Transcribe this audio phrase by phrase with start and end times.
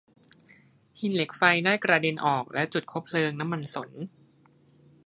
[0.99, 3.89] หินเหล็กไฟได้กระเด็นออกและจุดคบเพลิงน้ำมันสน